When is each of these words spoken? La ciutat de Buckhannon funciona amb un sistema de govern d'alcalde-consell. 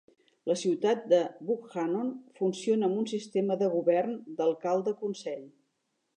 La 0.51 0.53
ciutat 0.59 1.03
de 1.11 1.19
Buckhannon 1.49 2.09
funciona 2.41 2.89
amb 2.91 3.03
un 3.03 3.07
sistema 3.13 3.59
de 3.61 3.69
govern 3.75 4.19
d'alcalde-consell. 4.43 5.47